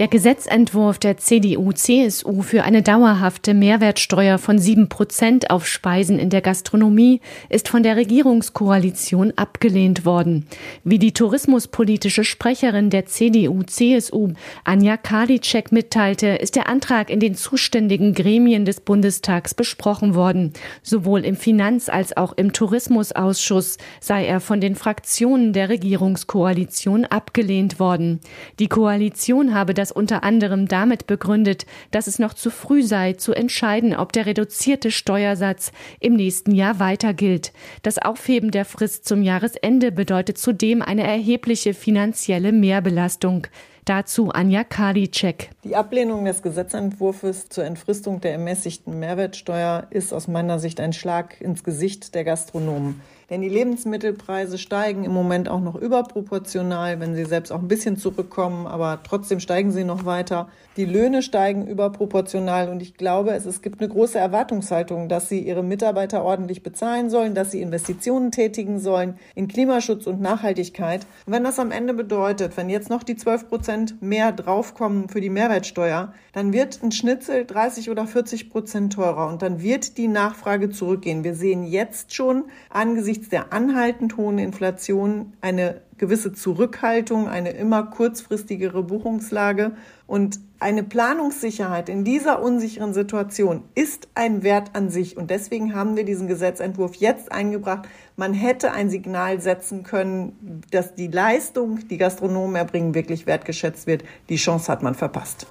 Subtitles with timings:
[0.00, 6.40] Der Gesetzentwurf der CDU-CSU für eine dauerhafte Mehrwertsteuer von sieben Prozent auf Speisen in der
[6.40, 10.48] Gastronomie ist von der Regierungskoalition abgelehnt worden.
[10.82, 14.32] Wie die tourismuspolitische Sprecherin der CDU-CSU
[14.64, 20.54] Anja Karliczek mitteilte, ist der Antrag in den zuständigen Gremien des Bundestags besprochen worden.
[20.82, 27.78] Sowohl im Finanz- als auch im Tourismusausschuss sei er von den Fraktionen der Regierungskoalition abgelehnt
[27.78, 28.18] worden.
[28.58, 33.12] Die Koalition habe das das unter anderem damit begründet, dass es noch zu früh sei,
[33.12, 37.52] zu entscheiden, ob der reduzierte Steuersatz im nächsten Jahr weiter gilt.
[37.82, 43.46] Das Aufheben der Frist zum Jahresende bedeutet zudem eine erhebliche finanzielle Mehrbelastung.
[43.84, 45.50] Dazu Anja Karliczek.
[45.62, 51.38] Die Ablehnung des Gesetzentwurfs zur Entfristung der ermäßigten Mehrwertsteuer ist aus meiner Sicht ein Schlag
[51.42, 53.02] ins Gesicht der Gastronomen.
[53.30, 57.96] Denn die Lebensmittelpreise steigen im Moment auch noch überproportional, wenn sie selbst auch ein bisschen
[57.96, 60.48] zurückkommen, aber trotzdem steigen sie noch weiter.
[60.76, 65.38] Die Löhne steigen überproportional und ich glaube, es, es gibt eine große Erwartungshaltung, dass sie
[65.38, 71.06] ihre Mitarbeiter ordentlich bezahlen sollen, dass sie Investitionen tätigen sollen in Klimaschutz und Nachhaltigkeit.
[71.26, 75.20] Und wenn das am Ende bedeutet, wenn jetzt noch die 12 Prozent mehr draufkommen für
[75.20, 80.08] die Mehrwertsteuer, dann wird ein Schnitzel 30 oder 40 Prozent teurer und dann wird die
[80.08, 81.24] Nachfrage zurückgehen.
[81.24, 87.84] Wir sehen jetzt schon angesichts angesichts der anhaltend hohen Inflation eine gewisse Zurückhaltung, eine immer
[87.84, 89.72] kurzfristigere Buchungslage
[90.08, 95.96] und eine Planungssicherheit in dieser unsicheren Situation ist ein Wert an sich und deswegen haben
[95.96, 97.86] wir diesen Gesetzentwurf jetzt eingebracht.
[98.16, 104.02] Man hätte ein Signal setzen können, dass die Leistung, die Gastronomen erbringen, wirklich wertgeschätzt wird.
[104.28, 105.46] Die Chance hat man verpasst.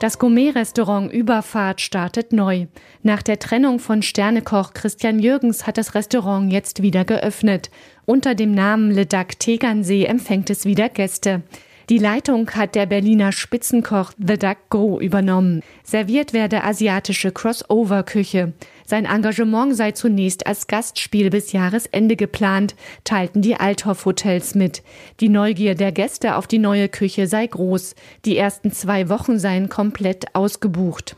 [0.00, 2.66] Das Gourmet-Restaurant Überfahrt startet neu.
[3.02, 7.68] Nach der Trennung von Sternekoch Christian Jürgens hat das Restaurant jetzt wieder geöffnet.
[8.06, 11.42] Unter dem Namen Le Dac Tegernsee empfängt es wieder Gäste.
[11.88, 15.62] Die Leitung hat der Berliner Spitzenkoch The Duck Go übernommen.
[15.82, 18.52] Serviert werde asiatische Crossover-Küche.
[18.84, 24.82] Sein Engagement sei zunächst als Gastspiel bis Jahresende geplant, teilten die Althoff Hotels mit.
[25.20, 27.94] Die Neugier der Gäste auf die neue Küche sei groß.
[28.26, 31.16] Die ersten zwei Wochen seien komplett ausgebucht.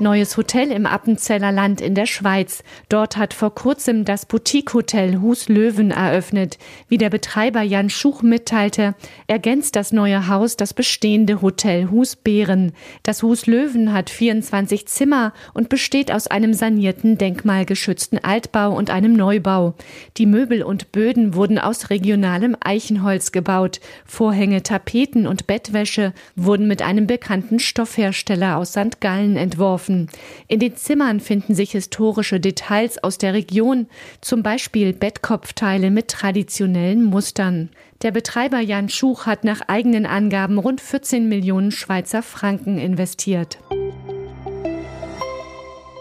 [0.00, 2.64] Neues Hotel im Appenzeller Land in der Schweiz.
[2.88, 6.56] Dort hat vor kurzem das Boutique-Hotel Hus Löwen eröffnet.
[6.88, 8.94] Wie der Betreiber Jan Schuch mitteilte,
[9.26, 12.72] ergänzt das neue Haus das bestehende Hotel Hus Bären.
[13.02, 19.12] Das Hus Löwen hat 24 Zimmer und besteht aus einem sanierten, denkmalgeschützten Altbau und einem
[19.12, 19.74] Neubau.
[20.16, 23.80] Die Möbel und Böden wurden aus regionalem Eichenholz gebaut.
[24.06, 29.02] Vorhänge, Tapeten und Bettwäsche wurden mit einem bekannten Stoffhersteller aus St.
[29.02, 30.08] Gallen entworfen offen.
[30.48, 33.86] In den Zimmern finden sich historische Details aus der Region,
[34.20, 37.70] zum Beispiel Bettkopfteile mit traditionellen Mustern.
[38.02, 43.58] Der Betreiber Jan Schuch hat nach eigenen Angaben rund 14 Millionen Schweizer Franken investiert.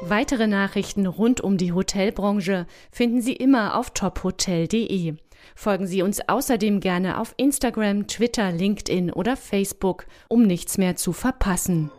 [0.02, 5.16] Weitere Nachrichten rund um die Hotelbranche finden Sie immer auf tophotel.de.
[5.56, 11.14] Folgen Sie uns außerdem gerne auf Instagram, Twitter, LinkedIn oder Facebook, um nichts mehr zu
[11.14, 11.92] verpassen.